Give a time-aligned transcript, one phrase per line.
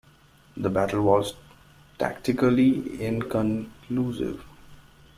[0.57, 1.35] The battle was
[1.99, 4.43] tactically inconclusive.